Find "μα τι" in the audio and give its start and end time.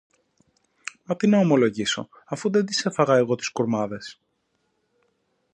1.03-1.27